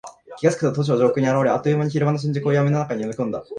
[0.39, 3.43] 気付くと都庁上空に現れ、あっという間に昼間の新宿を闇の中に飲み込んだ。